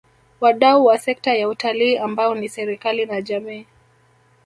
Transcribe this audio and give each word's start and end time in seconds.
Wadau 0.39 0.85
wa 0.85 0.97
sekta 0.97 1.33
ya 1.33 1.49
Utalii 1.49 1.97
ambao 1.97 2.35
ni 2.35 2.49
serikali 2.49 3.05
na 3.05 3.21
jamii 3.21 3.67